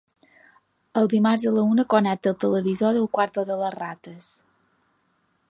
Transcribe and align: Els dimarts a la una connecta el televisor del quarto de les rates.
Els 1.01 1.11
dimarts 1.11 1.45
a 1.49 1.51
la 1.57 1.65
una 1.73 1.85
connecta 1.95 2.33
el 2.33 2.39
televisor 2.45 2.97
del 2.99 3.07
quarto 3.19 3.45
de 3.53 3.59
les 3.61 3.77
rates. 3.79 4.33